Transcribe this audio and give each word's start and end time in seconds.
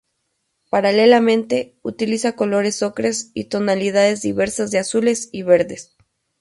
Paralelamente, 0.71 1.77
utiliza 1.83 2.35
colores 2.35 2.81
ocres 2.81 3.29
y 3.35 3.49
tonalidades 3.49 4.23
diversas 4.23 4.71
de 4.71 4.79
azules 4.79 5.29
y 5.31 5.43
verdes. 5.43 5.95